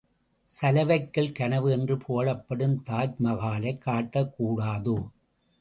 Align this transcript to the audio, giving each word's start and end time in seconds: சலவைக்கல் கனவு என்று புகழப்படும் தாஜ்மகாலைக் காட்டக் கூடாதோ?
சலவைக்கல் 0.61 1.31
கனவு 1.31 1.71
என்று 1.71 1.97
புகழப்படும் 1.97 2.77
தாஜ்மகாலைக் 2.85 3.77
காட்டக் 3.77 4.33
கூடாதோ? 4.39 5.09